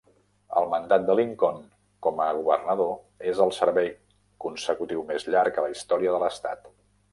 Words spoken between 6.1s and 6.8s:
de l'estat.